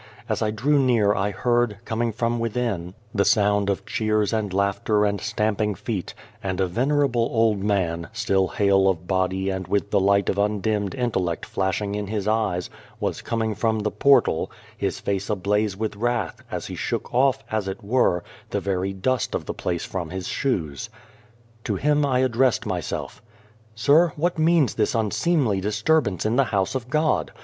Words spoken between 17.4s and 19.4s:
as it were, the very dust